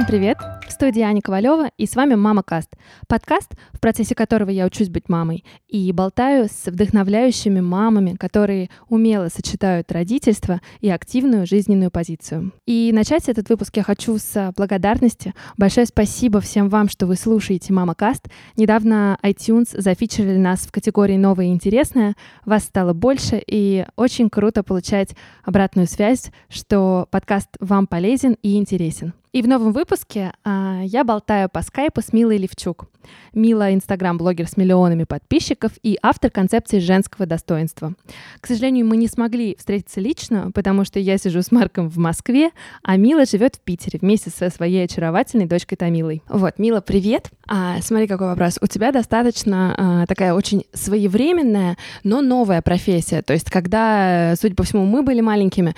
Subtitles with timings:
[0.00, 0.38] Всем привет!
[0.66, 2.70] В студии Аня Ковалева и с вами Мама Каст.
[3.06, 9.28] Подкаст, в процессе которого я учусь быть мамой и болтаю с вдохновляющими мамами, которые умело
[9.28, 12.54] сочетают родительство и активную жизненную позицию.
[12.64, 15.34] И начать этот выпуск я хочу с благодарности.
[15.58, 18.26] Большое спасибо всем вам, что вы слушаете Мама Каст.
[18.56, 22.14] Недавно iTunes зафичерили нас в категории «Новое и интересное».
[22.46, 29.12] Вас стало больше, и очень круто получать обратную связь, что подкаст вам полезен и интересен.
[29.32, 32.88] И в новом выпуске а, я болтаю по скайпу с Милой Левчук.
[33.32, 37.94] Мила— инстаграм-блогер с миллионами подписчиков и автор концепции женского достоинства.
[38.40, 42.50] К сожалению, мы не смогли встретиться лично, потому что я сижу с Марком в Москве,
[42.82, 46.22] а Мила живет в Питере вместе со своей очаровательной дочкой Тамилой.
[46.28, 47.30] Вот, Мила, привет!
[47.46, 48.58] А, смотри, какой вопрос.
[48.60, 53.22] У тебя достаточно а, такая очень своевременная, но новая профессия.
[53.22, 55.74] То есть, когда, судя по всему, мы были маленькими,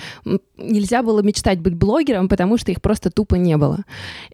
[0.57, 3.85] нельзя было мечтать быть блогером, потому что их просто тупо не было.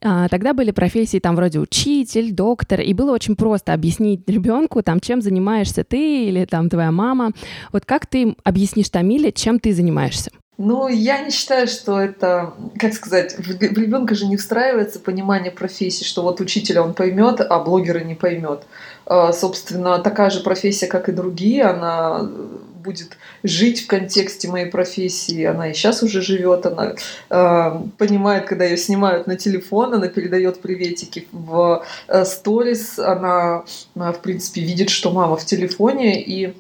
[0.03, 5.01] А, тогда были профессии там вроде учитель, доктор, и было очень просто объяснить ребенку, там,
[5.01, 7.33] чем занимаешься ты или там твоя мама.
[7.73, 10.31] Вот как ты объяснишь Тамиле, чем ты занимаешься?
[10.59, 16.03] Ну, я не считаю, что это, как сказать, в ребенка же не встраивается понимание профессии,
[16.03, 18.65] что вот учителя он поймет, а блогера не поймет.
[19.07, 22.29] А, собственно, такая же профессия, как и другие, она
[22.89, 25.45] будет жить в контексте моей профессии.
[25.45, 26.95] Она и сейчас уже живет, она
[27.29, 33.65] э, понимает, когда ее снимают на телефон, она передает приветики в э, сторис, она,
[33.95, 36.55] она, в принципе, видит, что мама в телефоне, и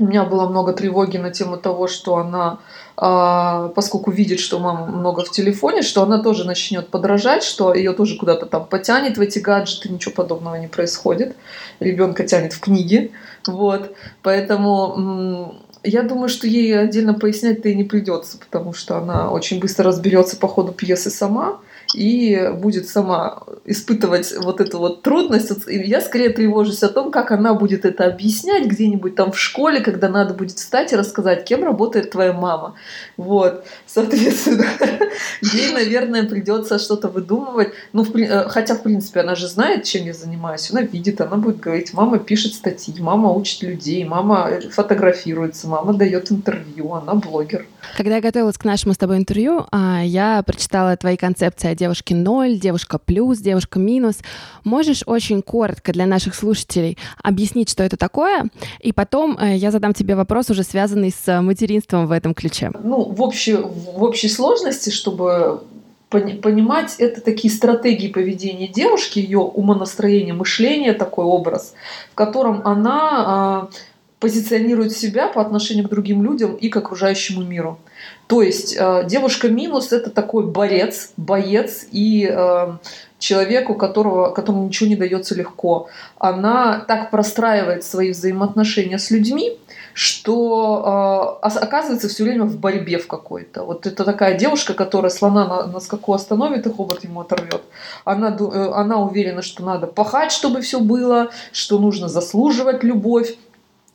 [0.00, 2.58] у меня было много тревоги на тему того, что она,
[2.96, 7.92] э, поскольку видит, что мама много в телефоне, что она тоже начнет подражать, что ее
[7.92, 11.36] тоже куда-то там потянет в эти гаджеты, ничего подобного не происходит.
[11.78, 13.12] Ребенка тянет в книги.
[13.48, 13.94] Вот.
[14.22, 19.86] Поэтому я думаю, что ей отдельно пояснять-то и не придется, потому что она очень быстро
[19.86, 21.60] разберется по ходу пьесы сама
[21.94, 25.68] и будет сама испытывать вот эту вот трудность.
[25.68, 29.80] И я скорее тревожусь о том, как она будет это объяснять где-нибудь там в школе,
[29.80, 32.74] когда надо будет встать и рассказать, кем работает твоя мама.
[33.16, 34.66] Вот, соответственно,
[35.42, 37.72] ей, наверное, придется что-то выдумывать.
[37.92, 40.70] Ну, в, э, хотя, в принципе, она же знает, чем я занимаюсь.
[40.70, 46.30] Она видит, она будет говорить, мама пишет статьи, мама учит людей, мама фотографируется, мама дает
[46.30, 47.66] интервью, она блогер.
[47.96, 52.14] Когда я готовилась к нашему с тобой интервью, а, я прочитала твои концепции о девушке
[52.14, 54.18] ноль, девушка плюс, девушка минус.
[54.64, 58.46] Можешь очень коротко для наших слушателей объяснить, что это такое?
[58.80, 62.70] И потом э, я задам тебе вопрос, уже связанный с материнством в этом ключе.
[62.82, 65.62] Ну, в общей, в общей сложности, чтобы
[66.08, 71.74] понимать, это такие стратегии поведения девушки, ее умонастроение, мышление, такой образ,
[72.12, 73.76] в котором она э,
[74.20, 77.78] позиционирует себя по отношению к другим людям и к окружающему миру.
[78.26, 82.72] То есть э, девушка минус это такой борец, боец и э,
[83.18, 85.88] человек, у которого, которому ничего не дается легко.
[86.18, 89.58] Она так простраивает свои взаимоотношения с людьми,
[89.94, 93.62] что э, оказывается все время в борьбе в какой-то.
[93.62, 97.62] Вот это такая девушка, которая слона на, на скаку остановит и хобот ему оторвет.
[98.04, 103.36] Она, э, она уверена, что надо пахать, чтобы все было, что нужно заслуживать любовь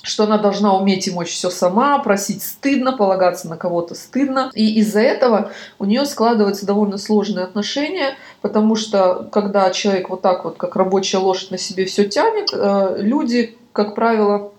[0.01, 4.49] что она должна уметь и мочь все сама, просить стыдно, полагаться на кого-то стыдно.
[4.53, 10.45] И из-за этого у нее складываются довольно сложные отношения, потому что когда человек вот так
[10.45, 14.53] вот, как рабочая лошадь на себе все тянет, э, люди, как правило,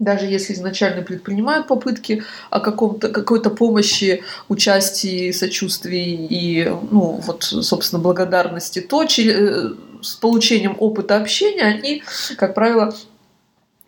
[0.00, 8.02] даже если изначально предпринимают попытки о каком-то, какой-то помощи, участии, сочувствии и, ну, вот, собственно,
[8.02, 12.02] благодарности, то э, с получением опыта общения они,
[12.36, 12.92] как правило,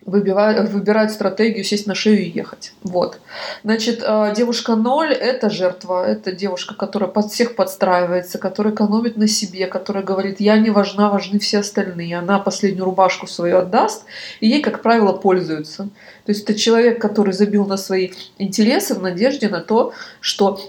[0.05, 2.73] выбирают, выбирают стратегию сесть на шею и ехать.
[2.83, 3.19] Вот.
[3.63, 9.27] Значит, э, девушка ноль– это жертва, это девушка, которая под всех подстраивается, которая экономит на
[9.27, 12.17] себе, которая говорит, я не важна, важны все остальные.
[12.19, 14.05] Она последнюю рубашку свою отдаст,
[14.39, 15.89] и ей, как правило, пользуются.
[16.25, 20.61] То есть это человек, который забил на свои интересы в надежде на то, что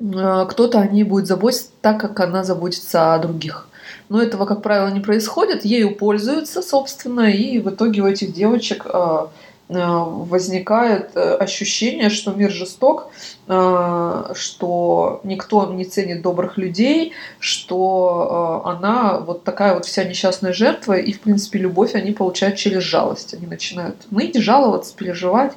[0.00, 3.68] э, кто-то о ней будет заботиться так, как она заботится о других
[4.08, 8.86] но этого, как правило, не происходит, ею пользуются, собственно, и в итоге у этих девочек
[8.86, 9.30] а,
[9.68, 13.10] а, возникает э, ощущение, что мир жесток,
[13.46, 21.12] что никто не ценит добрых людей, что она вот такая вот вся несчастная жертва, и,
[21.12, 23.34] в принципе, любовь они получают через жалость.
[23.34, 25.52] Они начинают ныть, жаловаться, переживать.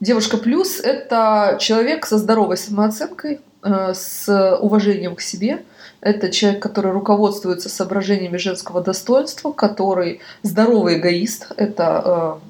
[0.00, 5.62] Девушка плюс– это человек со здоровой самооценкой, э, с уважением к себе–
[6.00, 11.52] это человек, который руководствуется соображениями женского достоинства, который здоровый эгоист.
[11.56, 12.40] Это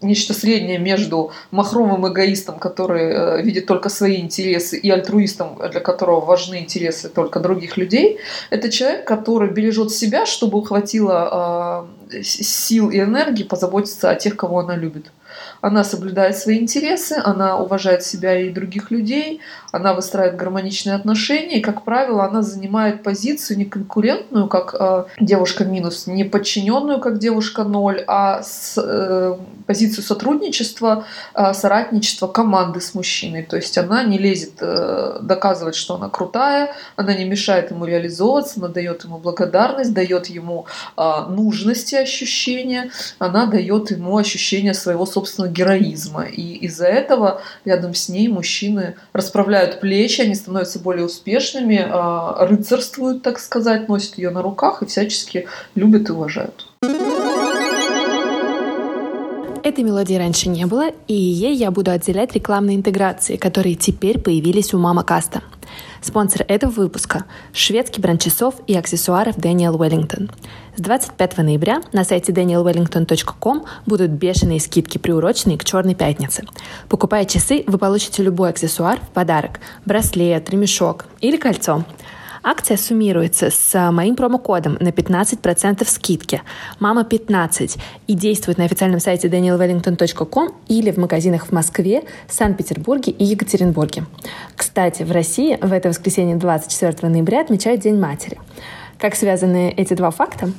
[0.00, 6.20] нечто среднее между махровым эгоистом, который э, видит только свои интересы, и альтруистом, для которого
[6.20, 8.18] важны интересы только других людей.
[8.50, 14.60] Это человек, который бережет себя, чтобы хватило э, сил и энергии позаботиться о тех, кого
[14.60, 15.12] она любит.
[15.60, 19.40] Она соблюдает свои интересы, она уважает себя и других людей,
[19.72, 25.64] она выстраивает гармоничные отношения, и, как правило, она занимает позицию не конкурентную, как э, девушка
[25.64, 29.36] минус, не подчиненную, как девушка ноль, а с, э,
[29.66, 33.42] позицию сотрудничества, э, соратничества команды с мужчиной.
[33.42, 38.60] То есть она не лезет э, доказывать, что она крутая, она не мешает ему реализовываться,
[38.60, 40.66] она дает ему благодарность, дает ему
[40.98, 46.24] э, нужности ощущения, она дает ему ощущение своего собственного героизма.
[46.24, 52.46] И из-за этого рядом с ней мужчины расправляют расправляют плечи, они становятся более успешными, а,
[52.46, 56.66] рыцарствуют, так сказать, носят ее на руках и всячески любят и уважают.
[59.64, 64.74] Этой мелодии раньше не было, и ей я буду отделять рекламные интеграции, которые теперь появились
[64.74, 65.40] у Мама Каста.
[66.00, 70.32] Спонсор этого выпуска– шведский бренд часов и аксессуаров Daniel Wellington.
[70.74, 76.44] С 25 ноября на сайте danielwellington.com будут бешеные скидки, приуроченные к Черной пятнице.
[76.88, 81.84] Покупая часы, вы получите любой аксессуар в подарок– браслет, ремешок или кольцо–
[82.44, 86.42] Акция суммируется с а, моим промокодом на 15% скидки
[86.80, 87.78] «Мама 15»
[88.08, 94.06] и действует на официальном сайте danielwellington.com или в магазинах в Москве, Санкт-Петербурге и Екатеринбурге.
[94.56, 98.40] Кстати, в России в это воскресенье 24 ноября отмечают День матери.
[98.98, 100.50] Как связаны эти два факта?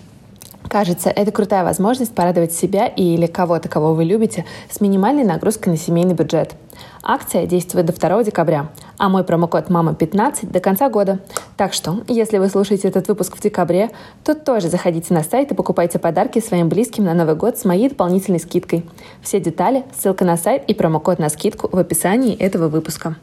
[0.68, 5.78] Кажется, это крутая возможность порадовать себя или кого-то, кого вы любите, с минимальной нагрузкой на
[5.78, 6.56] семейный бюджет.
[7.04, 11.20] Акция действует до 2 декабря, а мой промокод «Мама15» до конца года.
[11.58, 13.92] Так что, если вы слушаете этот выпуск в декабре,
[14.24, 17.90] то тоже заходите на сайт и покупайте подарки своим близким на Новый год с моей
[17.90, 18.86] дополнительной скидкой.
[19.22, 23.18] Все детали, ссылка на сайт и промокод на скидку в описании этого выпуска.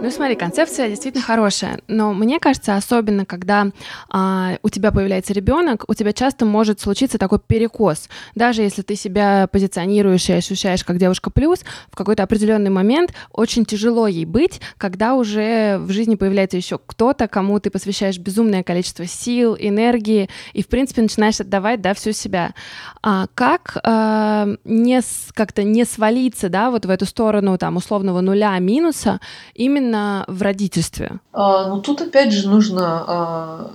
[0.00, 3.66] Ну смотри, концепция действительно хорошая, но мне кажется, особенно когда
[4.08, 8.08] а, у тебя появляется ребенок, у тебя часто может случиться такой перекос.
[8.36, 13.64] Даже если ты себя позиционируешь и ощущаешь как девушка плюс, в какой-то определенный момент очень
[13.64, 19.04] тяжело ей быть, когда уже в жизни появляется еще кто-то, кому ты посвящаешь безумное количество
[19.04, 22.54] сил, энергии и, в принципе, начинаешь отдавать, да, всю себя.
[23.02, 25.00] А как а, не
[25.34, 29.18] как-то не свалиться, да, вот в эту сторону там условного нуля минуса
[29.54, 31.18] именно именно в родительстве?
[31.32, 33.70] А, ну тут опять же нужно а,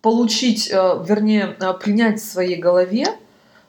[0.00, 3.06] получить, а, вернее, а, принять в своей голове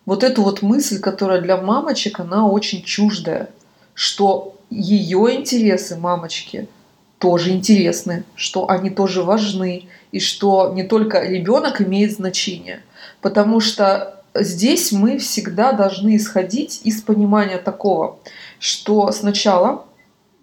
[0.05, 3.49] вот эту вот мысль, которая для мамочек, она очень чуждая,
[3.93, 6.67] что ее интересы мамочки
[7.19, 12.81] тоже интересны, что они тоже важны, и что не только ребенок имеет значение.
[13.21, 18.19] Потому что здесь мы всегда должны исходить из понимания такого,
[18.59, 19.85] что сначала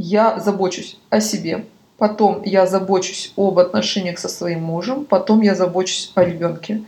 [0.00, 1.66] я забочусь о себе,
[1.98, 6.82] потом я забочусь об отношениях со своим мужем, потом я забочусь о ребенке.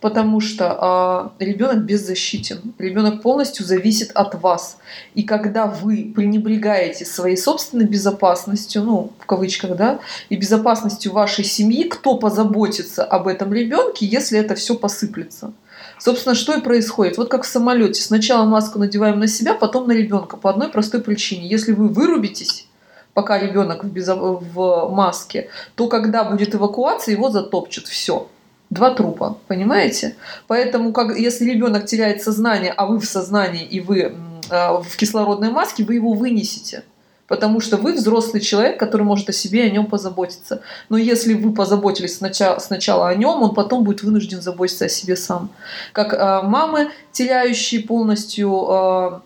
[0.00, 4.76] Потому что а, ребенок беззащитен, ребенок полностью зависит от вас.
[5.14, 9.98] И когда вы пренебрегаете своей собственной безопасностью, ну, в кавычках, да,
[10.28, 15.52] и безопасностью вашей семьи, кто позаботится об этом ребенке, если это все посыплется?
[15.98, 17.18] Собственно, что и происходит.
[17.18, 18.02] Вот как в самолете.
[18.02, 20.36] Сначала маску надеваем на себя, потом на ребенка.
[20.36, 21.48] По одной простой причине.
[21.48, 22.68] Если вы вырубитесь,
[23.14, 24.14] пока ребенок в, безо...
[24.16, 27.86] в маске, то когда будет эвакуация, его затопчут.
[27.86, 28.28] Все.
[28.70, 30.14] Два трупа, понимаете?
[30.46, 34.12] Поэтому, как, если ребенок теряет сознание, а вы в сознании и вы э,
[34.50, 36.84] в кислородной маске, вы его вынесете
[37.28, 40.62] потому что вы взрослый человек, который может о себе и о нем позаботиться.
[40.88, 45.14] Но если вы позаботились сначала, сначала о нем, он потом будет вынужден заботиться о себе
[45.14, 45.50] сам.
[45.92, 49.20] Как э, мамы, теряющие полностью э,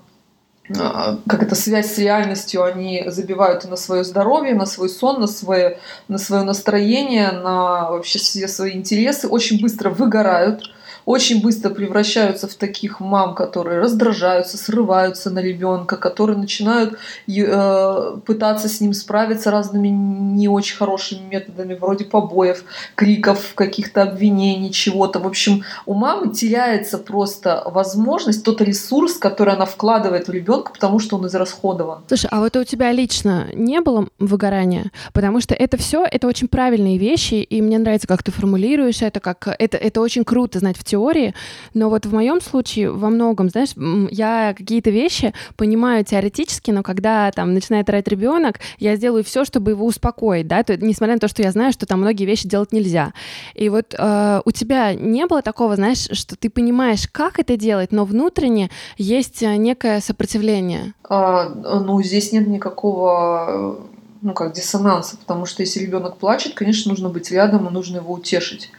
[1.27, 5.27] как это связь с реальностью, они забивают и на свое здоровье, на свой сон, на
[5.27, 5.79] свое,
[6.09, 10.73] на свое настроение, на вообще все свои интересы, очень быстро выгорают
[11.05, 18.69] очень быстро превращаются в таких мам, которые раздражаются, срываются на ребенка, которые начинают э, пытаться
[18.69, 25.19] с ним справиться разными не очень хорошими методами, вроде побоев, криков, каких-то обвинений, чего-то.
[25.19, 30.99] В общем, у мамы теряется просто возможность, тот ресурс, который она вкладывает в ребенка, потому
[30.99, 32.03] что он израсходован.
[32.09, 34.91] Слушай, а вот у тебя лично не было выгорания?
[35.13, 39.21] Потому что это все, это очень правильные вещи, и мне нравится, как ты формулируешь это,
[39.21, 41.35] как это, это очень круто знать в теории,
[41.75, 43.71] но вот в моем случае во многом, знаешь,
[44.11, 49.71] я какие-то вещи понимаю теоретически, но когда там начинает орать ребенок, я сделаю все, чтобы
[49.71, 52.73] его успокоить, да, то, несмотря на то, что я знаю, что там многие вещи делать
[52.73, 53.13] нельзя.
[53.55, 57.93] И вот э, у тебя не было такого, знаешь, что ты понимаешь, как это делать,
[57.93, 60.93] но внутренне есть э, некое сопротивление?
[61.09, 63.79] А, ну, здесь нет никакого
[64.21, 68.13] ну, как диссонанса, потому что если ребенок плачет, конечно, нужно быть рядом и нужно его
[68.13, 68.71] утешить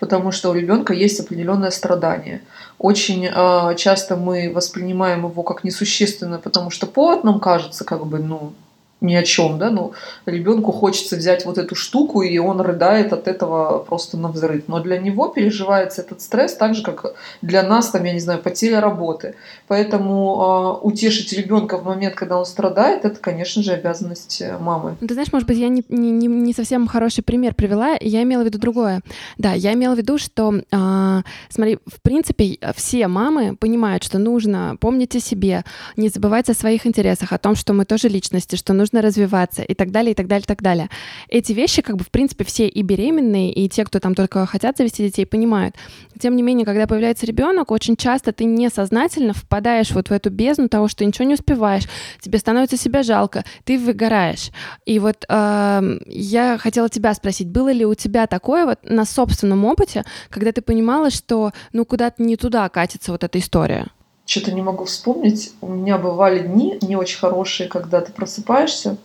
[0.00, 2.40] потому что у ребенка есть определенное страдание.
[2.78, 8.18] Очень э, часто мы воспринимаем его как несущественное, потому что повод нам кажется как бы,
[8.18, 8.52] ну,
[9.00, 9.92] ни о чем, да, ну,
[10.26, 14.64] ребенку хочется взять вот эту штуку, и он рыдает от этого просто на взрыв.
[14.66, 18.40] Но для него переживается этот стресс так же, как для нас, там, я не знаю,
[18.40, 19.34] потеря работы.
[19.68, 24.96] Поэтому э, утешить ребенка в момент, когда он страдает, это, конечно же, обязанность э, мамы.
[25.00, 28.44] Ты знаешь, может быть, я не, не, не совсем хороший пример привела, я имела в
[28.44, 29.00] виду другое.
[29.38, 34.76] Да, я имела в виду, что, э, смотри, в принципе, все мамы понимают, что нужно
[34.80, 35.64] помнить о себе,
[35.96, 39.62] не забывать о своих интересах, о том, что мы тоже личности, что нужно нужно развиваться
[39.62, 40.88] и так далее, и так далее, и так далее.
[41.28, 44.76] Эти вещи, как бы, в принципе, все и беременные, и те, кто там только хотят
[44.76, 45.76] завести детей, понимают.
[46.18, 50.68] Тем не менее, когда появляется ребенок, очень часто ты несознательно впадаешь вот в эту бездну
[50.68, 51.84] того, что ничего не успеваешь,
[52.20, 54.50] тебе становится себя жалко, ты выгораешь.
[54.84, 59.64] И вот э, я хотела тебя спросить, было ли у тебя такое вот на собственном
[59.64, 63.88] опыте, когда ты понимала, что ну куда-то не туда катится вот эта история?
[64.30, 65.52] Что-то не могу вспомнить.
[65.60, 68.96] У меня бывали дни не очень хорошие, когда ты просыпаешься,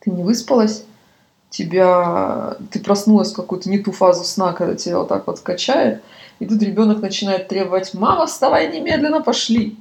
[0.00, 0.84] ты не выспалась,
[1.48, 6.02] тебя, ты проснулась в какую-то не ту фазу сна, когда тебя вот так вот качает,
[6.40, 9.76] и тут ребенок начинает требовать, мама, вставай немедленно, пошли.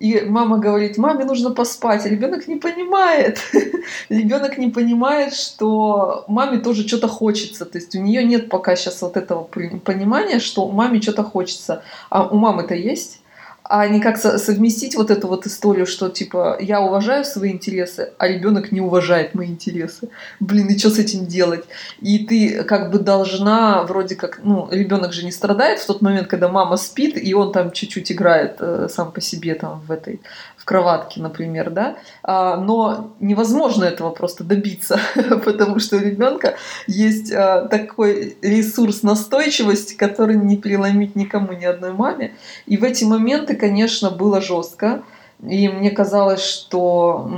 [0.00, 3.38] И мама говорит, маме нужно поспать, а ребенок не понимает.
[4.08, 7.64] ребенок не понимает, что маме тоже что-то хочется.
[7.64, 11.82] То есть у нее нет пока сейчас вот этого понимания, что маме что-то хочется.
[12.10, 13.20] А у мамы-то есть
[13.68, 18.28] а не как совместить вот эту вот историю, что типа я уважаю свои интересы, а
[18.28, 20.08] ребенок не уважает мои интересы.
[20.40, 21.64] Блин, и что с этим делать?
[22.00, 26.28] И ты как бы должна вроде как, ну, ребенок же не страдает в тот момент,
[26.28, 30.20] когда мама спит, и он там чуть-чуть играет э, сам по себе там в этой
[30.66, 34.98] кроватке, например, да, а, но невозможно этого просто добиться,
[35.44, 36.56] потому что у ребенка
[36.88, 42.34] есть а, такой ресурс настойчивости, который не переломить никому, ни одной маме.
[42.66, 45.02] И в эти моменты, конечно, было жестко.
[45.46, 47.30] И мне казалось, что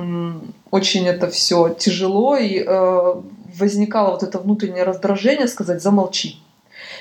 [0.70, 3.14] очень это все тяжело, и э,
[3.58, 6.38] возникало вот это внутреннее раздражение сказать «замолчи».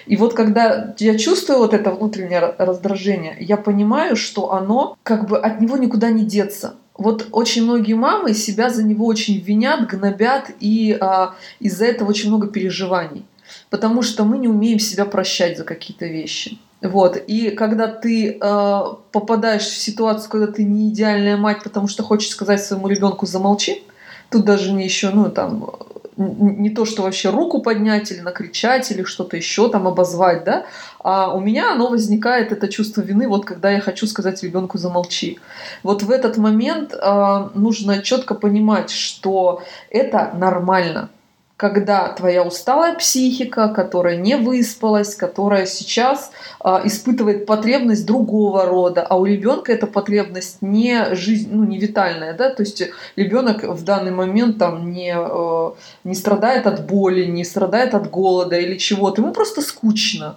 [0.08, 5.38] И вот когда я чувствую вот это внутреннее раздражение, я понимаю, что оно как бы
[5.38, 6.76] от него никуда не деться.
[6.98, 12.30] Вот очень многие мамы себя за него очень винят, гнобят, и а, из-за этого очень
[12.30, 13.26] много переживаний.
[13.70, 16.58] Потому что мы не умеем себя прощать за какие-то вещи.
[16.82, 17.18] Вот.
[17.28, 22.30] И когда ты э, попадаешь в ситуацию, когда ты не идеальная мать, потому что хочешь
[22.30, 23.84] сказать своему ребенку замолчи,
[24.30, 25.72] тут даже не еще, ну, там,
[26.18, 30.66] не то, что вообще руку поднять или накричать или что-то еще там обозвать, да,
[31.00, 35.40] а у меня оно возникает, это чувство вины, вот когда я хочу сказать ребенку замолчи.
[35.84, 41.10] Вот в этот момент э, нужно четко понимать, что это нормально
[41.58, 49.18] когда твоя усталая психика, которая не выспалась, которая сейчас а, испытывает потребность другого рода, а
[49.18, 52.84] у ребенка эта потребность не жизнь, ну не витальная, да, то есть
[53.16, 55.72] ребенок в данный момент там не э,
[56.04, 60.36] не страдает от боли, не страдает от голода или чего-то, ему просто скучно,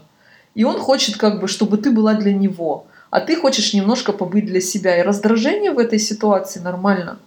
[0.55, 4.47] и он хочет как бы, чтобы ты была для него, а ты хочешь немножко побыть
[4.47, 7.19] для себя, и раздражение в этой ситуации нормально.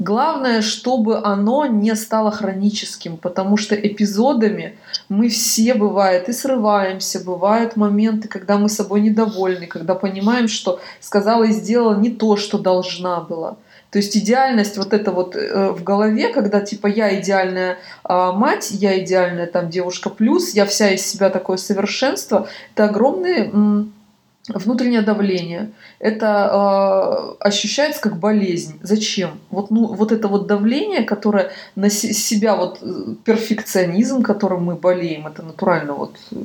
[0.00, 4.78] Главное, чтобы оно не стало хроническим, потому что эпизодами
[5.10, 11.44] мы все, бывает, и срываемся, бывают моменты, когда мы собой недовольны, когда понимаем, что сказала
[11.44, 13.58] и сделала не то, что должна была.
[13.90, 17.76] То есть идеальность вот это вот э, в голове, когда типа я идеальная
[18.08, 23.50] э, мать, я идеальная там девушка плюс, я вся из себя такое совершенство, это огромные
[24.48, 25.70] внутреннее давление.
[25.98, 28.78] Это э, ощущается как болезнь.
[28.82, 29.38] Зачем?
[29.50, 35.26] Вот, ну, вот это вот давление, которое на себя, вот э, перфекционизм, которым мы болеем,
[35.26, 36.36] это натурально, вот, э,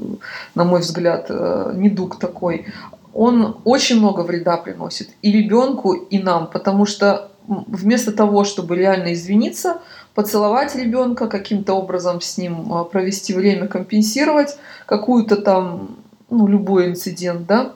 [0.55, 2.67] на мой взгляд, э, недуг такой,
[3.13, 9.13] он очень много вреда приносит и ребенку, и нам, потому что вместо того, чтобы реально
[9.13, 9.77] извиниться,
[10.15, 15.97] поцеловать ребенка, каким-то образом с ним провести время, компенсировать какую-то там,
[16.29, 17.73] ну, любой инцидент, да,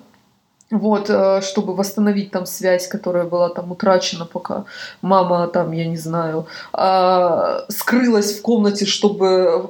[0.71, 4.65] вот, э, чтобы восстановить там связь, которая была там утрачена, пока
[5.01, 9.65] мама там, я не знаю, а, скрылась в комнате, чтобы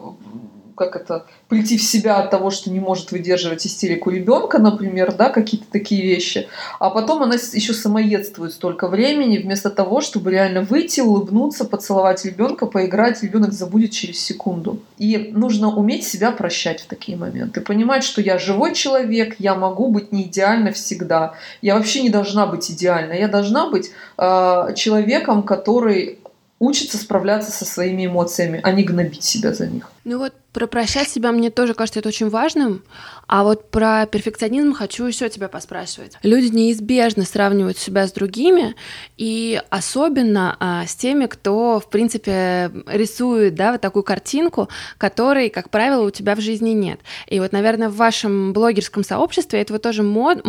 [0.80, 5.30] как это, прийти в себя от того, что не может выдерживать истерику ребенка, например, да,
[5.30, 6.48] какие-то такие вещи.
[6.80, 12.66] А потом она еще самоедствует столько времени, вместо того, чтобы реально выйти, улыбнуться, поцеловать ребенка,
[12.66, 14.80] поиграть, ребенок забудет через секунду.
[14.98, 17.60] И нужно уметь себя прощать в такие моменты.
[17.60, 21.34] Понимать, что я живой человек, я могу быть не идеально всегда.
[21.62, 23.12] Я вообще не должна быть идеальна.
[23.12, 26.20] Я должна быть э, человеком, который
[26.60, 29.92] учится справляться со своими эмоциями, а не гнобить себя за них.
[30.04, 32.84] Ну вот про прощать себя мне тоже кажется это очень важным,
[33.28, 36.18] а вот про перфекционизм хочу еще тебя поспрашивать.
[36.24, 38.76] Люди неизбежно сравнивают себя с другими,
[39.18, 45.70] и особенно а, с теми, кто, в принципе, рисует, да, вот такую картинку, которой, как
[45.70, 47.00] правило, у тебя в жизни нет.
[47.28, 50.42] И вот, наверное, в вашем блогерском сообществе этого тоже мод,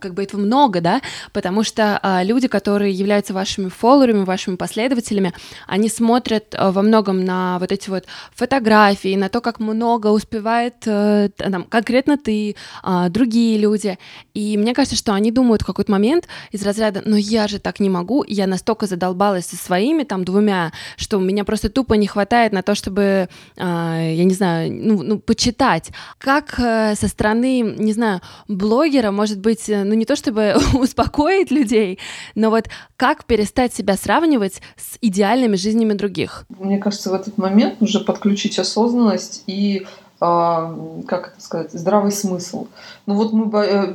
[0.00, 1.02] как бы этого много, да,
[1.34, 5.34] потому что а, люди, которые являются вашими фолловерами, вашими последователями,
[5.66, 10.76] они смотрят а, во многом на вот эти вот фотографии, на то, как много успевает
[10.86, 13.98] а, там, конкретно ты, а, другие люди.
[14.32, 17.78] И мне кажется, что они думают в какой-то момент из разряда, но я же так
[17.78, 22.52] не могу, я настолько задолбалась со своими там двумя, что меня просто тупо не хватает
[22.52, 23.28] на то, чтобы,
[23.58, 25.90] а, я не знаю, ну, ну почитать.
[26.16, 31.50] Как а, со стороны, не знаю, блогера, может быть, э, ну не то чтобы успокоить
[31.50, 31.98] людей,
[32.34, 36.46] но вот как перестать себя сравнивать с идеальными жизнями других?
[36.48, 39.15] Мне кажется, в этот момент нужно подключить осознанность
[39.46, 39.86] и
[40.18, 40.74] а,
[41.06, 42.68] как это сказать, здравый смысл.
[43.04, 43.94] Ну вот мы, э,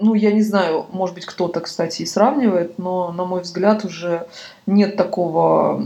[0.00, 4.26] ну я не знаю, может быть кто-то, кстати, и сравнивает, но на мой взгляд уже
[4.66, 5.84] нет такого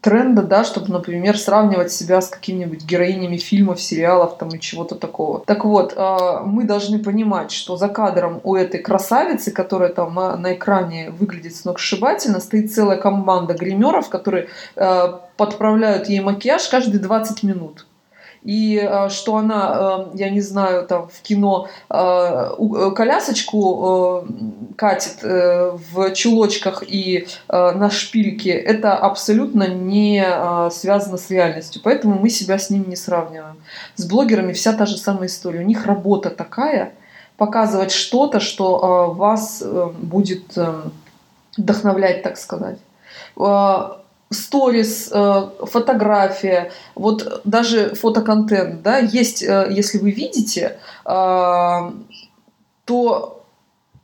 [0.00, 5.40] тренда, да, чтобы, например, сравнивать себя с какими-нибудь героинями фильмов, сериалов там и чего-то такого.
[5.40, 10.36] Так вот, а, мы должны понимать, что за кадром у этой красавицы, которая там на,
[10.36, 17.42] на экране выглядит сногсшибательно, стоит целая команда гримеров, которые а, подправляют ей макияж каждые 20
[17.42, 17.86] минут
[18.42, 22.50] и э, что она, э, я не знаю, там в кино э,
[22.96, 24.24] колясочку
[24.76, 30.24] катит в чулочках и на шпильке, это абсолютно не
[30.70, 31.82] связано с реальностью.
[31.84, 33.56] Поэтому мы себя с ними не сравниваем.
[33.96, 35.60] С блогерами вся та же самая история.
[35.60, 36.92] У них работа такая,
[37.36, 39.62] показывать что-то, что вас
[40.00, 40.56] будет
[41.56, 42.78] вдохновлять, так сказать
[44.30, 51.90] сторис, э, фотография, вот даже фотоконтент, да, есть, э, если вы видите, э,
[52.84, 53.36] то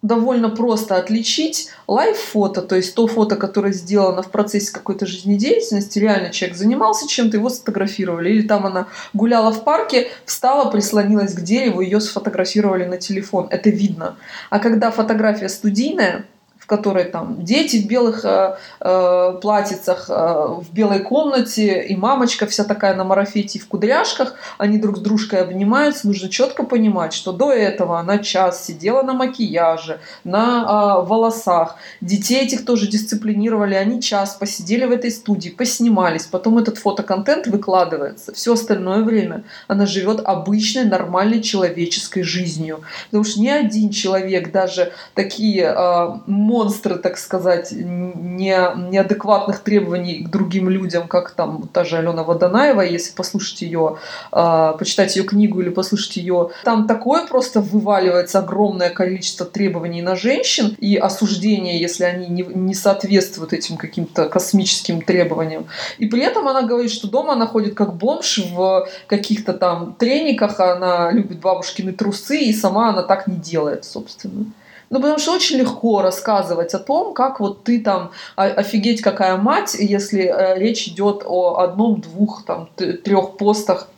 [0.03, 6.31] довольно просто отличить лайв-фото, то есть то фото, которое сделано в процессе какой-то жизнедеятельности, реально
[6.31, 11.81] человек занимался чем-то, его сфотографировали, или там она гуляла в парке, встала, прислонилась к дереву,
[11.81, 14.17] ее сфотографировали на телефон, это видно.
[14.51, 16.25] А когда фотография студийная,
[16.67, 22.49] в которой там дети в белых э, э, платьицах, э, в белой комнате, и мамочка
[22.49, 27.13] вся такая на марафете и в кудряшках, они друг с дружкой обнимаются, нужно четко понимать,
[27.13, 33.75] что до этого она час сидела на макияже, на э, волосах, детей этих тоже дисциплинировали,
[33.75, 39.87] они час посидели в этой студии, поснимались, потом этот фотоконтент выкладывается, все остальное время она
[39.87, 46.19] живет обычной, нормальной человеческой жизнью, потому что ни один человек, даже такие э,
[46.57, 48.57] монстры, так сказать, не,
[48.91, 53.97] неадекватных требований к другим людям, как там та же Алена Водонаева, если послушать ее,
[54.33, 60.17] э, почитать ее книгу или послушать ее, там такое просто вываливается огромное количество требований на
[60.17, 65.67] женщин и осуждения, если они не, не соответствуют этим каким-то космическим требованиям.
[65.99, 70.61] И при этом она говорит, что дома она ходит как бомж в каких-то там трениках,
[70.61, 74.47] она любит бабушкины трусы, и сама она так не делает, собственно.
[74.91, 79.75] Ну, потому что очень легко рассказывать о том, как вот ты там офигеть какая мать,
[79.79, 83.89] если э, речь идет о одном, двух, там, трех постах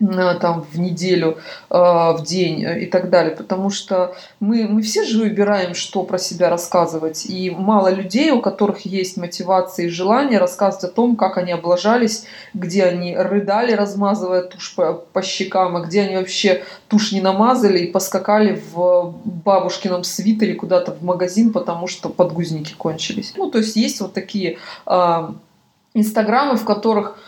[0.00, 3.36] там, в неделю, э, в день э, и так далее.
[3.36, 7.26] Потому что мы, мы все же выбираем, что про себя рассказывать.
[7.26, 12.24] И мало людей, у которых есть мотивация и желание рассказывать о том, как они облажались,
[12.54, 17.80] где они рыдали, размазывая тушь по, по щекам, а где они вообще тушь не намазали
[17.80, 23.34] и поскакали в бабушкином свитере куда-то в магазин, потому что подгузники кончились.
[23.36, 25.28] Ну, то есть есть вот такие э,
[25.92, 27.18] инстаграмы, в которых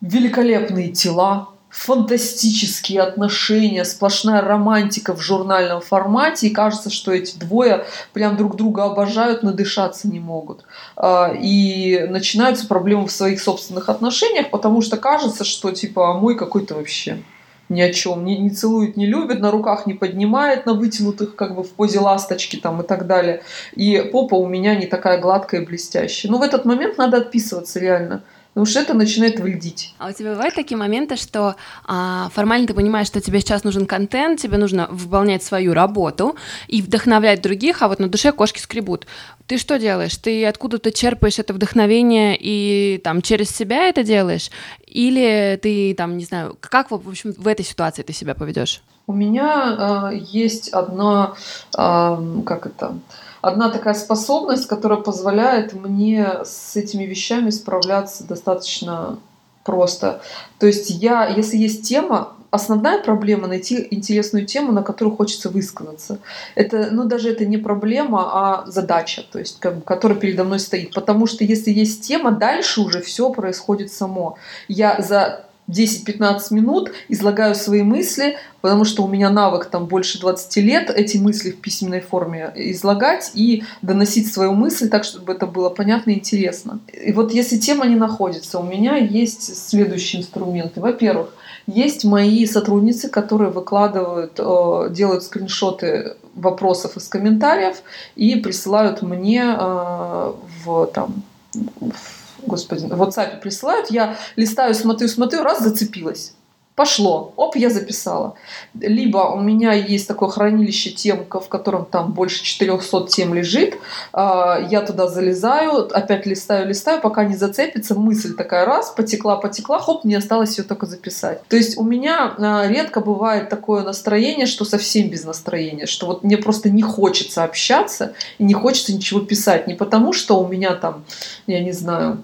[0.00, 8.36] великолепные тела, фантастические отношения, сплошная романтика в журнальном формате, и кажется, что эти двое прям
[8.36, 10.64] друг друга обожают, надышаться не могут.
[10.96, 16.36] А, и начинаются проблемы в своих собственных отношениях, потому что кажется, что типа, а мой
[16.36, 17.22] какой-то вообще
[17.68, 21.54] ни о чем, не, не целует, не любит, на руках не поднимает, на вытянутых как
[21.54, 23.42] бы в позе ласточки там и так далее.
[23.74, 26.32] И попа у меня не такая гладкая и блестящая.
[26.32, 29.94] Но в этот момент надо отписываться реально потому что это начинает вредить.
[29.98, 33.86] А у тебя бывают такие моменты, что а, формально ты понимаешь, что тебе сейчас нужен
[33.86, 36.36] контент, тебе нужно выполнять свою работу
[36.66, 39.06] и вдохновлять других, а вот на душе кошки скребут.
[39.46, 40.16] Ты что делаешь?
[40.16, 44.50] Ты откуда-то черпаешь это вдохновение и там через себя это делаешь?
[44.86, 48.82] Или ты там, не знаю, как, в общем, в этой ситуации ты себя поведешь?
[49.06, 51.34] У меня э, есть одна,
[51.76, 52.94] э, как это,
[53.40, 59.18] одна такая способность, которая позволяет мне с этими вещами справляться достаточно
[59.64, 60.20] просто.
[60.58, 66.18] То есть я, если есть тема, основная проблема найти интересную тему, на которую хочется высказаться.
[66.54, 70.92] Это, ну, даже это не проблема, а задача, то есть, как, которая передо мной стоит.
[70.92, 74.36] Потому что если есть тема, дальше уже все происходит само.
[74.68, 80.56] Я за 10-15 минут излагаю свои мысли, потому что у меня навык там больше 20
[80.56, 85.70] лет эти мысли в письменной форме излагать и доносить свою мысль так, чтобы это было
[85.70, 86.80] понятно и интересно.
[86.92, 90.80] И вот если тема не находится, у меня есть следующие инструменты.
[90.80, 91.34] Во-первых,
[91.66, 97.82] есть мои сотрудницы, которые выкладывают, э, делают скриншоты вопросов из комментариев
[98.16, 100.32] и присылают мне э,
[100.64, 101.22] в там
[101.54, 106.34] в господи, в WhatsApp присылают, я листаю, смотрю, смотрю, раз зацепилась.
[106.80, 108.36] Пошло, оп, я записала.
[108.72, 113.74] Либо у меня есть такое хранилище тем, в котором там больше 400 тем лежит.
[114.14, 117.94] А, я туда залезаю, опять листаю, листаю, пока не зацепится.
[117.94, 121.42] Мысль такая раз, потекла, потекла, хоп, мне осталось ее только записать.
[121.48, 126.24] То есть у меня а, редко бывает такое настроение, что совсем без настроения, что вот
[126.24, 129.66] мне просто не хочется общаться и не хочется ничего писать.
[129.66, 131.04] Не потому, что у меня там,
[131.46, 132.22] я не знаю,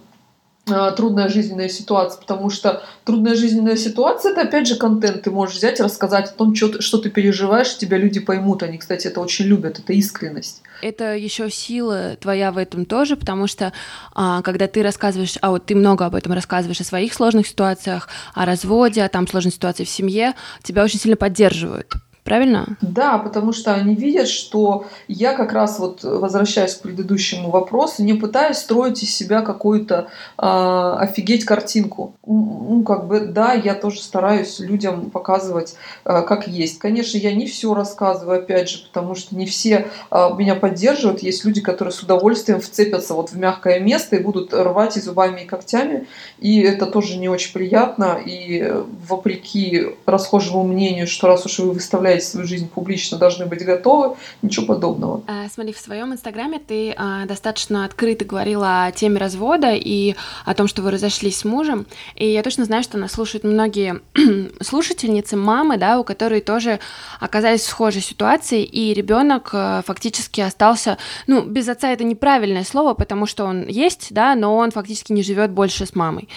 [0.67, 5.23] трудная жизненная ситуация, потому что трудная жизненная ситуация это опять же контент.
[5.23, 8.65] Ты можешь взять и рассказать о том, что ты, что ты переживаешь, тебя люди поймут.
[8.65, 10.63] Они, кстати, это очень любят, это искренность.
[10.83, 13.73] Это еще сила твоя в этом тоже, потому что
[14.15, 18.09] а, когда ты рассказываешь, а вот ты много об этом рассказываешь, о своих сложных ситуациях,
[18.35, 21.95] о разводе, о там сложной ситуации в семье, тебя очень сильно поддерживают.
[22.27, 22.77] Правильно?
[22.81, 28.15] Да, потому что они видят, что я как раз вот возвращаясь к предыдущему вопросу, не
[28.15, 32.15] пытаюсь строить из себя какую-то э, офигеть картинку.
[32.27, 36.81] Ну, как бы, да, я тоже стараюсь людям показывать, э, как есть.
[36.81, 41.23] Конечно, я не все рассказываю, опять же, потому что не все э, меня поддерживают.
[41.23, 45.43] Есть люди, которые с удовольствием вцепятся вот в мягкое место и будут рвать и зубами,
[45.43, 46.09] и когтями.
[46.41, 48.19] И это тоже не очень приятно.
[48.25, 48.69] И
[49.09, 54.17] вопреки расхожему мнению, что раз уж вы выставляете представляете свою жизнь публично, должны быть готовы.
[54.43, 55.23] Ничего подобного.
[55.27, 60.55] А, смотри, в своем инстаграме ты а, достаточно открыто говорила о теме развода и о
[60.55, 61.87] том, что вы разошлись с мужем.
[62.15, 64.01] И я точно знаю, что нас слушают многие
[64.61, 66.81] слушательницы, мамы, да, у которых тоже
[67.21, 72.95] оказались в схожей ситуации, и ребенок а, фактически остался, ну, без отца это неправильное слово,
[72.95, 76.29] потому что он есть, да, но он фактически не живет больше с мамой.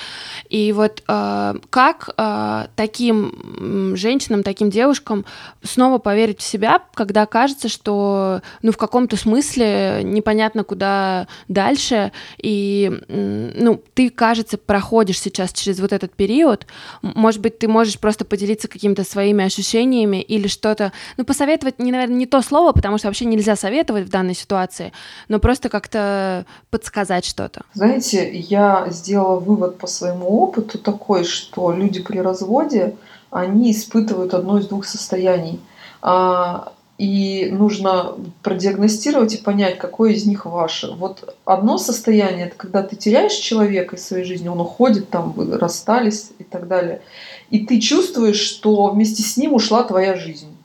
[0.50, 5.26] И вот э, как э, таким женщинам, таким девушкам
[5.70, 12.92] снова поверить в себя, когда кажется, что ну, в каком-то смысле непонятно, куда дальше, и
[13.08, 16.68] ну, ты, кажется, проходишь сейчас через вот этот период,
[17.02, 22.18] может быть, ты можешь просто поделиться какими-то своими ощущениями или что-то, ну, посоветовать, не, наверное,
[22.18, 24.92] не то слово, потому что вообще нельзя советовать в данной ситуации,
[25.28, 27.62] но просто как-то подсказать что-то.
[27.74, 32.96] Знаете, я сделала вывод по своему опыту такой, что люди при разводе,
[33.32, 35.60] они испытывают одно из двух состояний.
[36.02, 40.92] А, и нужно продиагностировать и понять, какое из них ваше.
[40.92, 45.58] Вот одно состояние, это когда ты теряешь человека из своей жизни, он уходит, там вы
[45.58, 47.02] расстались и так далее,
[47.50, 50.59] и ты чувствуешь, что вместе с ним ушла твоя жизнь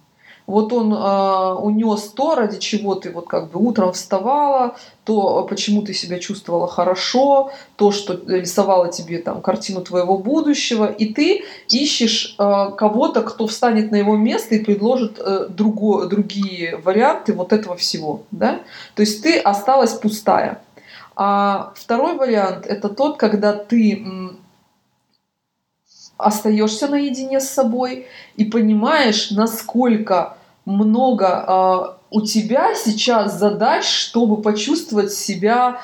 [0.47, 5.83] вот он э, унес то, ради чего ты вот как бы утром вставала, то, почему
[5.83, 12.37] ты себя чувствовала хорошо, то, что рисовало тебе там картину твоего будущего, и ты ищешь
[12.39, 17.77] э, кого-то, кто встанет на его место и предложит э, друго, другие варианты вот этого
[17.77, 18.61] всего, да?
[18.95, 20.61] То есть ты осталась пустая.
[21.17, 24.05] А второй вариант это тот, когда ты
[26.17, 35.13] остаешься наедине с собой и понимаешь, насколько много а, у тебя сейчас задач, чтобы почувствовать
[35.13, 35.81] себя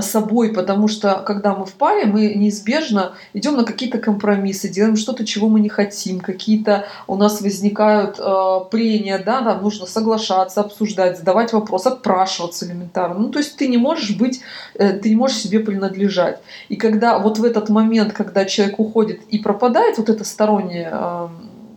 [0.00, 5.24] собой, потому что когда мы в паре, мы неизбежно идем на какие-то компромиссы, делаем что-то,
[5.24, 11.18] чего мы не хотим, какие-то у нас возникают э, прения, да, нам нужно соглашаться, обсуждать,
[11.18, 13.20] задавать вопрос, отпрашиваться элементарно.
[13.20, 14.40] Ну, то есть ты не можешь быть,
[14.74, 16.40] э, ты не можешь себе принадлежать.
[16.68, 21.28] И когда вот в этот момент, когда человек уходит и пропадает вот это стороннее э,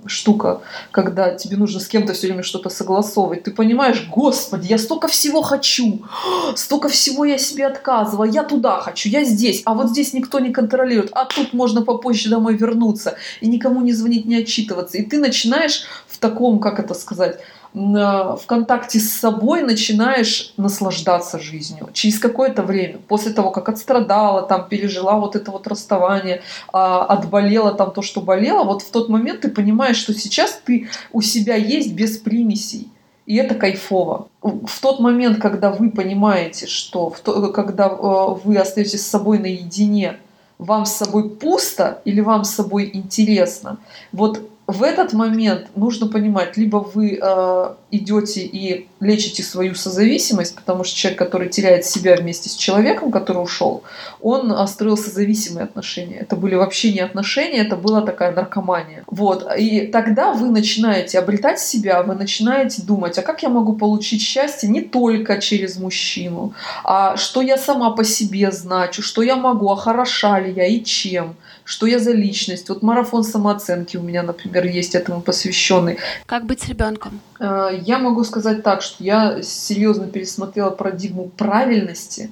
[0.05, 0.61] штука,
[0.91, 3.43] когда тебе нужно с кем-то все время что-то согласовывать.
[3.43, 6.01] Ты понимаешь, господи, я столько всего хочу,
[6.55, 10.51] столько всего я себе отказывала, я туда хочу, я здесь, а вот здесь никто не
[10.51, 14.97] контролирует, а тут можно попозже домой вернуться и никому не звонить, не отчитываться.
[14.97, 17.39] И ты начинаешь в таком, как это сказать,
[17.73, 21.89] в контакте с собой начинаешь наслаждаться жизнью.
[21.93, 26.41] Через какое-то время, после того, как отстрадала, там, пережила вот это вот расставание,
[26.73, 30.89] а, отболела там то, что болела, вот в тот момент ты понимаешь, что сейчас ты
[31.13, 32.89] у себя есть без примесей.
[33.25, 34.27] И это кайфово.
[34.41, 39.39] В тот момент, когда вы понимаете, что в то, когда э, вы остаетесь с собой
[39.39, 40.17] наедине,
[40.57, 43.77] вам с собой пусто или вам с собой интересно,
[44.11, 50.83] вот в этот момент нужно понимать, либо вы э, идете и лечите свою созависимость, потому
[50.83, 53.83] что человек, который теряет себя вместе с человеком, который ушел,
[54.21, 56.17] он строил созависимые отношения.
[56.17, 59.03] Это были вообще не отношения, это была такая наркомания.
[59.07, 59.47] Вот.
[59.57, 64.69] И тогда вы начинаете обретать себя, вы начинаете думать, а как я могу получить счастье
[64.69, 69.75] не только через мужчину, а что я сама по себе значу, что я могу, а
[69.75, 72.67] хороша ли я и чем что я за личность.
[72.69, 75.99] Вот марафон самооценки у меня, например, есть этому посвященный.
[76.25, 77.21] Как быть с ребенком?
[77.41, 82.29] Э, я могу сказать так, что я серьезно пересмотрела парадигму правильности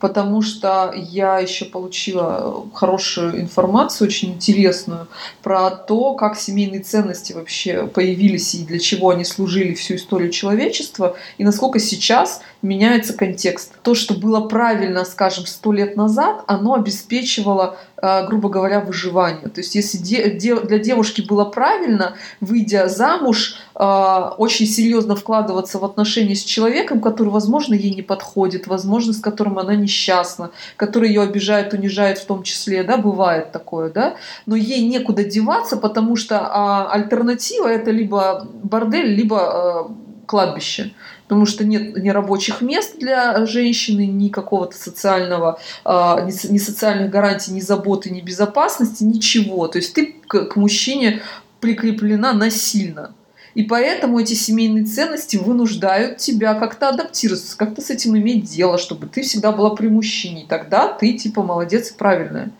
[0.00, 5.08] потому что я еще получила хорошую информацию, очень интересную,
[5.42, 11.16] про то, как семейные ценности вообще появились и для чего они служили всю историю человечества,
[11.36, 13.72] и насколько сейчас меняется контекст.
[13.82, 19.48] То, что было правильно, скажем, сто лет назад, оно обеспечивало, грубо говоря, выживание.
[19.48, 26.36] То есть если для девушки было правильно, выйдя замуж, э, очень серьезно вкладываться в отношения
[26.36, 31.72] с человеком, который, возможно, ей не подходит, возможно, с которым она несчастна, который ее обижает,
[31.72, 34.14] унижает в том числе, да, бывает такое, да,
[34.46, 39.90] но ей некуда деваться, потому что а, альтернатива это либо бордель, либо
[40.26, 40.92] кладбище
[41.28, 47.52] потому что нет ни рабочих мест для женщины, ни какого-то социального, а, ни социальных гарантий,
[47.52, 49.68] ни заботы, ни безопасности, ничего.
[49.68, 51.20] То есть ты к мужчине
[51.60, 53.12] прикреплена насильно.
[53.54, 59.06] И поэтому эти семейные ценности вынуждают тебя как-то адаптироваться, как-то с этим иметь дело, чтобы
[59.06, 60.44] ты всегда была при мужчине.
[60.44, 62.50] И тогда ты типа молодец и правильная.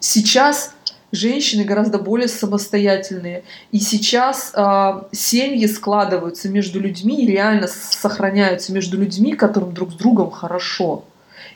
[0.00, 0.72] Сейчас
[1.14, 3.44] женщины гораздо более самостоятельные.
[3.72, 9.94] И сейчас э, семьи складываются между людьми и реально сохраняются между людьми, которым друг с
[9.94, 11.04] другом хорошо.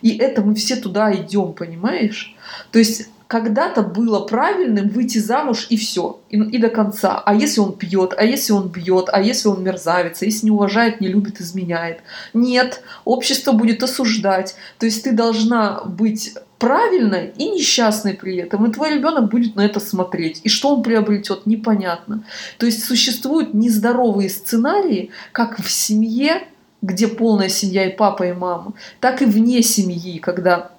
[0.03, 2.37] И это мы все туда идем, понимаешь?
[2.71, 7.23] То есть когда-то было правильным выйти замуж и все, и, и до конца.
[7.25, 10.51] А если он пьет, а если он бьет, а если он мерзавец, а если не
[10.51, 12.01] уважает, не любит, изменяет?
[12.33, 14.57] Нет, общество будет осуждать.
[14.79, 19.61] То есть ты должна быть правильной и несчастной при этом, и твой ребенок будет на
[19.61, 20.41] это смотреть.
[20.45, 22.25] И что он приобретет, непонятно.
[22.57, 26.49] То есть существуют нездоровые сценарии, как в семье,
[26.81, 30.71] где полная семья и папа, и мама, так и вне семьи, когда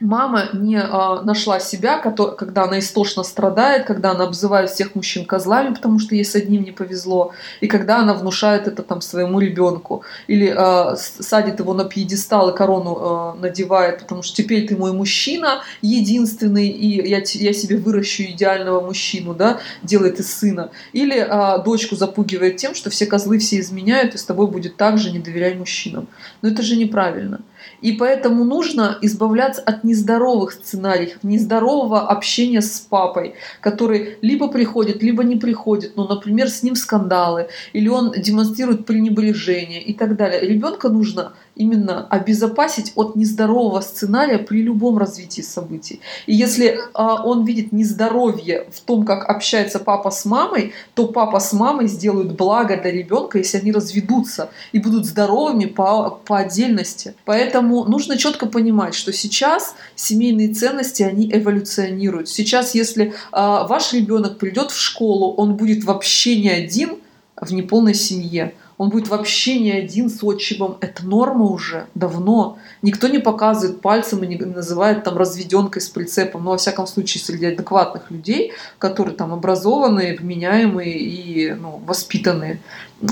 [0.00, 5.74] мама не а, нашла себя, когда она истошно страдает, когда она обзывает всех мужчин козлами,
[5.74, 10.02] потому что ей с одним не повезло, и когда она внушает это там своему ребенку,
[10.26, 14.92] или а, садит его на пьедестал и корону а, надевает, потому что теперь ты мой
[14.92, 21.58] мужчина единственный, и я, я себе выращу идеального мужчину, да, делает из сына, или а,
[21.58, 25.18] дочку запугивает тем, что все козлы все изменяют, и с тобой будет так же, не
[25.18, 26.08] доверяй мужчинам.
[26.42, 27.40] Но это же неправильно.
[27.80, 35.24] И поэтому нужно избавляться от нездоровых сценариев, нездорового общения с папой, который либо приходит, либо
[35.24, 35.96] не приходит.
[35.96, 40.40] Ну, например, с ним скандалы, или он демонстрирует пренебрежение и так далее.
[40.40, 46.00] Ребенка нужно именно обезопасить от нездорового сценария при любом развитии событий.
[46.26, 51.40] И если а, он видит нездоровье в том, как общается папа с мамой, то папа
[51.40, 57.14] с мамой сделают благо для ребенка, если они разведутся и будут здоровыми по, по отдельности.
[57.24, 62.28] Поэтому нужно четко понимать, что сейчас семейные ценности, они эволюционируют.
[62.28, 66.98] Сейчас, если а, ваш ребенок придет в школу, он будет вообще не один
[67.36, 70.78] в неполной семье он будет вообще не один с отчимом.
[70.80, 72.56] Это норма уже давно.
[72.80, 76.44] Никто не показывает пальцем и не называет там разведенкой с прицепом.
[76.44, 82.62] Но, во всяком случае, среди адекватных людей, которые там образованные, вменяемые и ну, воспитанные,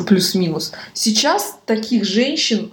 [0.07, 0.73] плюс-минус.
[0.95, 2.73] Сейчас таких женщин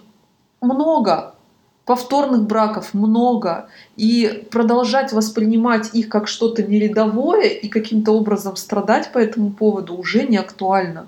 [0.62, 1.36] много,
[1.84, 9.18] повторных браков много, и продолжать воспринимать их как что-то нерядовое и каким-то образом страдать по
[9.18, 11.08] этому поводу уже не актуально.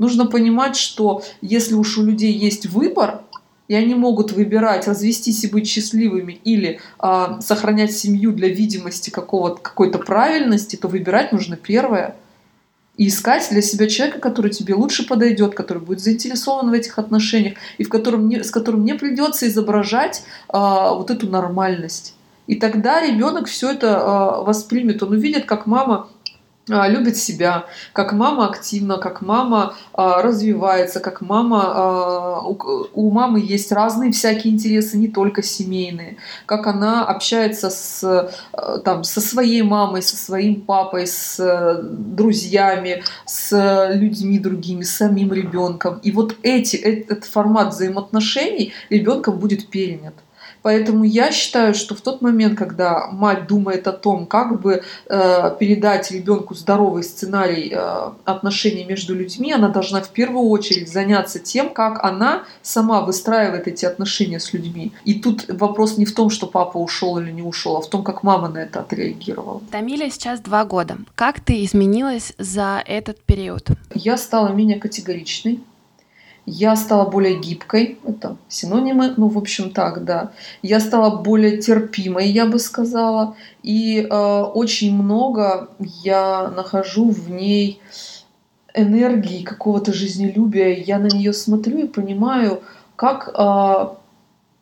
[0.00, 3.20] Нужно понимать, что если уж у людей есть выбор,
[3.68, 9.98] и они могут выбирать развестись и быть счастливыми или э, сохранять семью для видимости какой-то
[9.98, 12.16] правильности, то выбирать нужно первое.
[12.96, 17.58] и искать для себя человека, который тебе лучше подойдет, который будет заинтересован в этих отношениях
[17.76, 22.14] и в котором не, с которым не придется изображать а, вот эту нормальность.
[22.46, 25.02] И тогда ребенок все это а, воспримет.
[25.02, 26.08] Он увидит, как мама
[26.70, 32.58] любит себя, как мама активна, как мама а, развивается, как мама а, у,
[32.94, 38.02] у мамы есть разные всякие интересы, не только семейные, как она общается с
[38.52, 44.96] а, там со своей мамой, со своим папой, с а, друзьями, с людьми другими, с
[44.96, 45.98] самим ребенком.
[46.02, 50.14] И вот эти этот формат взаимоотношений ребенком будет перенят.
[50.62, 55.56] Поэтому я считаю, что в тот момент, когда мать думает о том, как бы э,
[55.58, 61.70] передать ребенку здоровый сценарий э, отношений между людьми, она должна в первую очередь заняться тем,
[61.70, 64.92] как она сама выстраивает эти отношения с людьми.
[65.04, 68.04] И тут вопрос не в том, что папа ушел или не ушел, а в том,
[68.04, 69.60] как мама на это отреагировала.
[69.70, 70.98] Тамиля сейчас два года.
[71.14, 73.68] Как ты изменилась за этот период?
[73.94, 75.60] Я стала менее категоричной
[76.50, 80.32] я стала более гибкой, это синонимы, ну, в общем, так, да.
[80.62, 83.36] Я стала более терпимой, я бы сказала.
[83.62, 87.80] И э, очень много я нахожу в ней
[88.74, 90.74] энергии, какого-то жизнелюбия.
[90.74, 92.62] Я на нее смотрю и понимаю,
[92.96, 93.94] как э,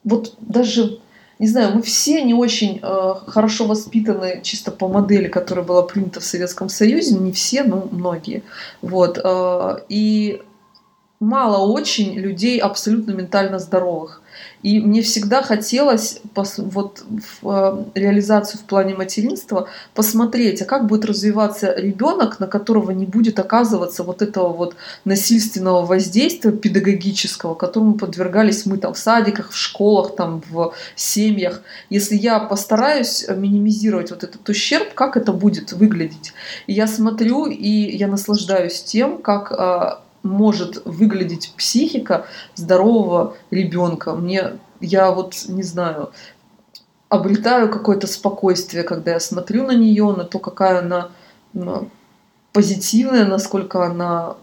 [0.04, 0.98] вот даже
[1.38, 6.18] не знаю, мы все не очень э, хорошо воспитаны чисто по модели, которая была принята
[6.18, 8.42] в Советском Союзе, не все, но многие.
[8.82, 10.42] Вот, э, и
[11.20, 14.22] мало очень людей абсолютно ментально здоровых.
[14.62, 17.04] И мне всегда хотелось вот
[17.42, 23.06] в э, реализацию в плане материнства посмотреть, а как будет развиваться ребенок, на которого не
[23.06, 29.56] будет оказываться вот этого вот насильственного воздействия педагогического, которому подвергались мы там в садиках, в
[29.56, 31.62] школах, там в семьях.
[31.88, 36.32] Если я постараюсь минимизировать вот этот ущерб, как это будет выглядеть?
[36.66, 44.14] И я смотрю и я наслаждаюсь тем, как э, может выглядеть психика здорового ребенка.
[44.14, 46.10] Мне, я вот не знаю,
[47.08, 51.08] обретаю какое-то спокойствие, когда я смотрю на нее, на то, какая она
[52.52, 54.36] позитивная, насколько она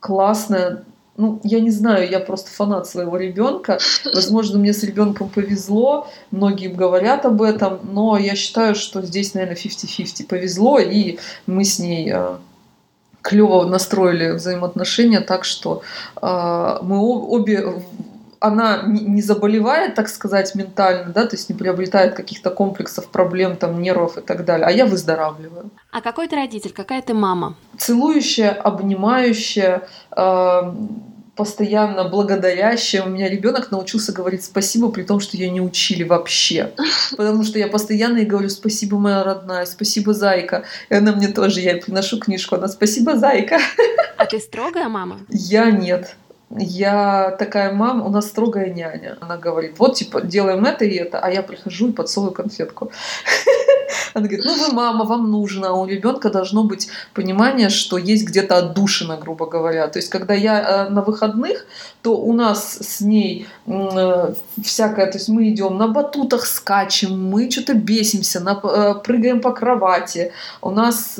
[0.00, 0.84] классная.
[1.16, 3.78] Ну, я не знаю, я просто фанат своего ребенка.
[4.14, 9.56] Возможно, мне с ребенком повезло, многие говорят об этом, но я считаю, что здесь, наверное,
[9.56, 12.40] 50-50 повезло, и мы с ней а,
[13.22, 15.82] клево настроили взаимоотношения так, что
[16.20, 17.82] э, мы обе
[18.40, 23.82] она не заболевает, так сказать, ментально, да, то есть не приобретает каких-то комплексов, проблем, там,
[23.82, 25.70] нервов и так далее, а я выздоравливаю.
[25.92, 27.54] А какой ты родитель, какая ты мама?
[27.76, 29.82] Целующая, обнимающая,
[30.16, 30.74] э,
[31.40, 33.02] постоянно благодарящая.
[33.02, 36.72] У меня ребенок научился говорить спасибо, при том, что ее не учили вообще.
[37.16, 40.64] Потому что я постоянно ей говорю спасибо, моя родная, спасибо, зайка.
[40.90, 43.58] И она мне тоже, я ей приношу книжку, она спасибо, зайка.
[44.18, 45.20] А ты строгая мама?
[45.30, 46.14] Я нет.
[46.50, 49.16] Я такая мама, у нас строгая няня.
[49.22, 52.92] Она говорит, вот, типа, делаем это и это, а я прихожу и подсовываю конфетку.
[54.14, 58.26] Она говорит, ну вы мама, вам нужно, а у ребенка должно быть понимание, что есть
[58.26, 59.88] где-то отдушина, грубо говоря.
[59.88, 61.66] То есть, когда я э, на выходных,
[62.02, 67.50] то у нас с ней э, всякое, то есть мы идем на батутах, скачем, мы
[67.50, 71.18] что-то бесимся, на, э, прыгаем по кровати, у нас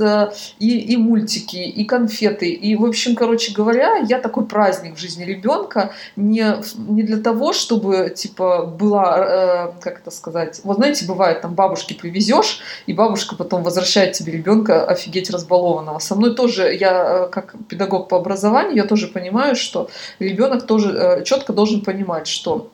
[0.59, 5.25] и, и мультики, и конфеты, и, в общем, короче говоря, я такой праздник в жизни
[5.25, 11.55] ребенка не, не для того, чтобы, типа, была, как это сказать, вот знаете, бывает, там
[11.55, 15.99] бабушки привезешь, и бабушка потом возвращает тебе ребенка офигеть разбалованного.
[15.99, 21.25] Со мной тоже, я как педагог по образованию, я тоже понимаю, что ребенок тоже э,
[21.25, 22.71] четко должен понимать, что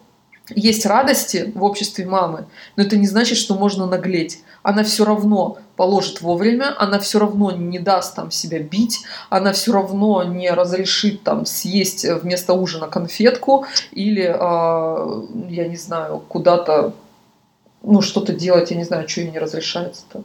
[0.54, 2.46] есть радости в обществе мамы,
[2.76, 4.42] но это не значит, что можно наглеть.
[4.62, 9.72] Она все равно положит вовремя, она все равно не даст там себя бить, она все
[9.72, 16.94] равно не разрешит там съесть вместо ужина конфетку или, э, я не знаю, куда-то
[17.86, 20.22] ну, что-то делать, я не знаю, что ей не разрешается-то.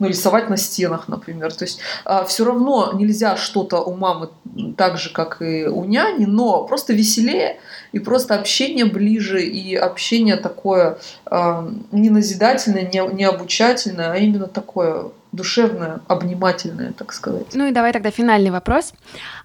[0.00, 1.52] Ну, рисовать на стенах, например.
[1.52, 4.30] То есть а, все равно нельзя что-то у мамы
[4.76, 7.60] так же, как и у няни, но просто веселее
[7.92, 14.48] и просто общение ближе, и общение такое а, не назидательное, не, не обучательное, а именно
[14.48, 17.46] такое душевное, обнимательное, так сказать.
[17.54, 18.92] Ну и давай тогда финальный вопрос.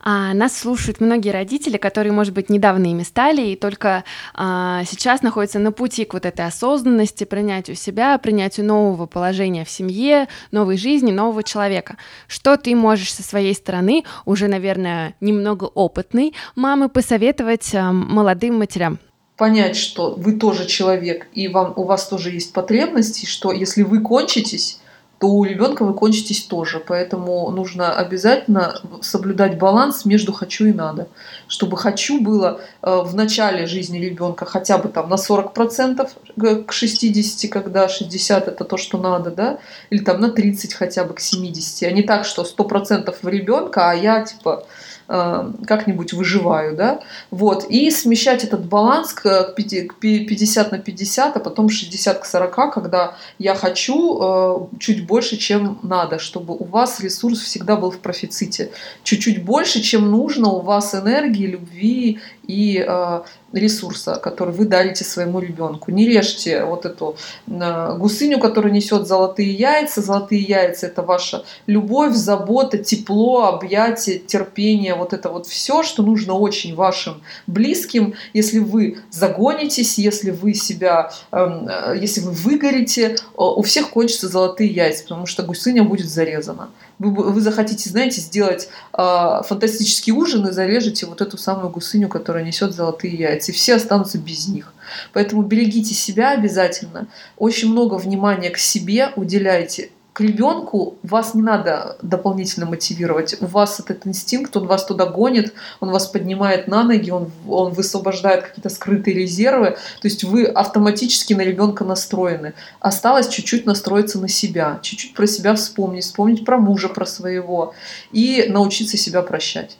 [0.01, 5.21] А, нас слушают многие родители, которые, может быть, недавно ими стали и только а, сейчас
[5.21, 10.77] находятся на пути к вот этой осознанности, принятию себя, принятию нового положения в семье, новой
[10.77, 11.97] жизни, нового человека.
[12.27, 18.99] Что ты можешь со своей стороны, уже, наверное, немного опытной мамы, посоветовать а, молодым матерям?
[19.39, 24.01] понять, что вы тоже человек, и вам, у вас тоже есть потребности, что если вы
[24.01, 24.78] кончитесь,
[25.19, 26.79] то у ребенка вы кончитесь тоже.
[26.79, 31.07] Поэтому нужно обязательно соблюдать баланс между хочу и надо.
[31.47, 37.51] Чтобы хочу было э, в начале жизни ребенка хотя бы там на 40% к 60,
[37.51, 39.59] когда 60 это то, что надо, да,
[39.89, 43.91] или там на 30 хотя бы к 70, а не так, что 100% в ребенка,
[43.91, 44.78] а я типа Э,
[45.09, 46.99] как-нибудь выживаю, да,
[47.31, 53.15] вот, и смещать этот баланс к 50 на 50, а потом 60 к 40, когда
[53.39, 58.71] я хочу э, чуть больше, чем надо, чтобы у вас ресурс всегда был в профиците,
[59.03, 63.21] чуть-чуть больше, чем нужно, у вас энергии, любви и э,
[63.53, 65.91] ресурса, который вы дарите своему ребенку.
[65.91, 67.15] Не режьте вот эту
[67.47, 70.01] э, гусыню, которая несет золотые яйца.
[70.01, 74.95] Золотые яйца это ваша любовь, забота, тепло, объятие, терпение.
[74.99, 78.13] Вот это вот все, что нужно очень вашим близким.
[78.33, 84.69] Если вы загонитесь, если вы себя, эм, э, если вы выгорите, у всех кончатся золотые
[84.69, 86.69] яйца, потому что гусыня будет зарезана
[86.99, 92.43] вы, вы захотите, знаете, сделать э, фантастический ужин и зарежете вот эту самую гусыню, которая
[92.43, 94.73] несет золотые яйца, и все останутся без них.
[95.13, 101.97] Поэтому берегите себя обязательно, очень много внимания к себе уделяйте к ребенку вас не надо
[102.01, 103.35] дополнительно мотивировать.
[103.41, 107.71] У вас этот инстинкт, он вас туда гонит, он вас поднимает на ноги, он, он
[107.71, 109.77] высвобождает какие-то скрытые резервы.
[110.01, 112.53] То есть вы автоматически на ребенка настроены.
[112.79, 117.73] Осталось чуть-чуть настроиться на себя, чуть-чуть про себя вспомнить, вспомнить про мужа, про своего
[118.11, 119.77] и научиться себя прощать.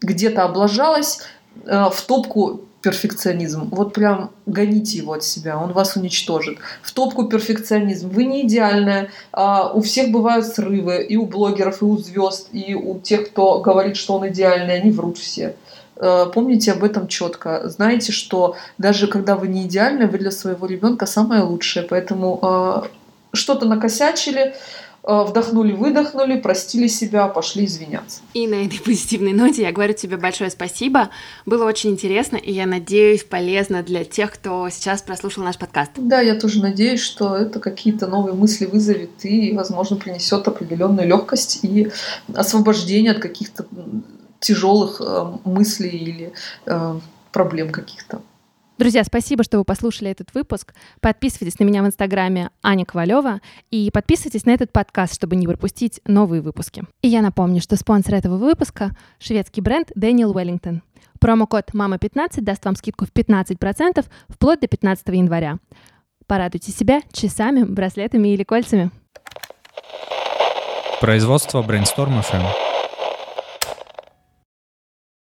[0.00, 1.20] Где-то облажалась,
[1.64, 3.68] э, в топку перфекционизм.
[3.70, 6.58] Вот прям гоните его от себя, он вас уничтожит.
[6.82, 8.08] В топку перфекционизм.
[8.08, 9.10] Вы не идеальная.
[9.32, 11.02] А у всех бывают срывы.
[11.02, 14.90] И у блогеров, и у звезд, и у тех, кто говорит, что он идеальный, они
[14.90, 15.56] врут все.
[15.96, 17.68] А, помните об этом четко.
[17.68, 21.84] Знаете, что даже когда вы не идеальны, вы для своего ребенка самое лучшее.
[21.88, 22.82] Поэтому э,
[23.32, 24.54] что-то накосячили,
[25.08, 28.20] вдохнули, выдохнули, простили себя, пошли извиняться.
[28.34, 31.08] И на этой позитивной ноте я говорю тебе большое спасибо.
[31.46, 35.92] Было очень интересно, и я надеюсь, полезно для тех, кто сейчас прослушал наш подкаст.
[35.96, 41.60] Да, я тоже надеюсь, что это какие-то новые мысли вызовет и, возможно, принесет определенную легкость
[41.62, 41.90] и
[42.34, 43.66] освобождение от каких-то
[44.40, 46.32] тяжелых э, мыслей или
[46.66, 47.00] э,
[47.32, 48.20] проблем каких-то.
[48.78, 50.72] Друзья, спасибо, что вы послушали этот выпуск.
[51.00, 53.40] Подписывайтесь на меня в инстаграме Аня Ковалева
[53.72, 56.84] и подписывайтесь на этот подкаст, чтобы не пропустить новые выпуски.
[57.02, 60.82] И я напомню, что спонсор этого выпуска— шведский бренд Дэниел Уэллингтон.
[61.18, 65.58] Промокод «Мама15» даст вам скидку в 15% вплоть до 15 января.
[66.28, 68.92] Порадуйте себя часами, браслетами или кольцами.
[71.00, 72.67] Производство Brainstorm FM.